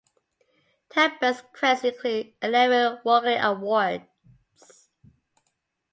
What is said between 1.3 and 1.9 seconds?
credits